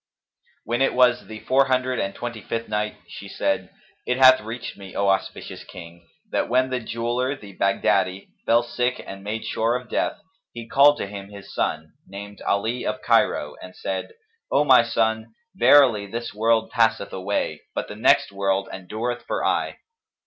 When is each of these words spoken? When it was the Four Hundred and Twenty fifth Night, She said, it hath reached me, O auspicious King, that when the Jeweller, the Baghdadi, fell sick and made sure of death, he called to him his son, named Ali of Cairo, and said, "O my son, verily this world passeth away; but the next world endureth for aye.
When 0.63 0.81
it 0.81 0.95
was 0.95 1.27
the 1.27 1.41
Four 1.41 1.65
Hundred 1.65 1.99
and 1.99 2.15
Twenty 2.15 2.41
fifth 2.41 2.67
Night, 2.67 2.95
She 3.07 3.27
said, 3.29 3.69
it 4.07 4.17
hath 4.17 4.41
reached 4.41 4.75
me, 4.75 4.95
O 4.95 5.09
auspicious 5.09 5.63
King, 5.63 6.07
that 6.31 6.49
when 6.49 6.71
the 6.71 6.79
Jeweller, 6.79 7.35
the 7.35 7.55
Baghdadi, 7.55 8.29
fell 8.47 8.63
sick 8.63 8.99
and 9.05 9.23
made 9.23 9.45
sure 9.45 9.75
of 9.75 9.89
death, 9.91 10.17
he 10.53 10.67
called 10.67 10.97
to 10.97 11.05
him 11.05 11.29
his 11.29 11.53
son, 11.53 11.93
named 12.07 12.41
Ali 12.47 12.83
of 12.83 13.03
Cairo, 13.03 13.55
and 13.61 13.75
said, 13.75 14.13
"O 14.51 14.63
my 14.63 14.81
son, 14.81 15.35
verily 15.53 16.07
this 16.07 16.33
world 16.33 16.71
passeth 16.71 17.13
away; 17.13 17.61
but 17.75 17.87
the 17.87 17.95
next 17.95 18.31
world 18.31 18.69
endureth 18.73 19.23
for 19.27 19.45
aye. 19.45 19.77